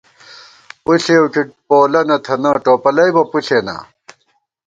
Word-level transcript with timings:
پُݪېؤ 0.83 1.25
کی 1.33 1.41
پولہ 1.67 2.01
نہ 2.09 2.17
تھنہ، 2.25 2.51
ٹوپَلئیبہ 2.63 3.23
پُݪېناں 3.31 3.81